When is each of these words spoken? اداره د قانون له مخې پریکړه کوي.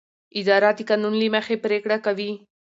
اداره 0.39 0.69
د 0.77 0.79
قانون 0.89 1.13
له 1.21 1.27
مخې 1.35 1.55
پریکړه 1.63 1.97
کوي. 2.05 2.31